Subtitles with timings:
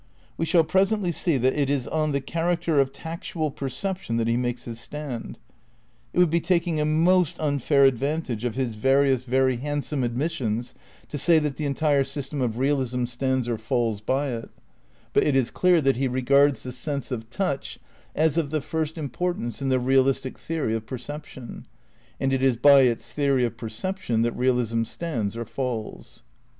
[0.35, 2.11] "We shall presently see that it is on.
[2.11, 5.37] the character of tactual perception that he makes his stand.
[6.11, 10.09] It would be taking a most unfair advantage of his various very in THE CEITICAL
[10.09, 10.31] PREPARATIONS
[10.71, 10.73] 51 handsome admissions
[11.09, 14.49] to say tliat the entire gystena of realism stands or falls by it;
[15.13, 17.77] but it is clear that he regards the sense of touch
[18.15, 21.67] as of the first importance in the realistic theory of perception,
[22.19, 26.23] and it is by its theory of perception that realism stands or falls.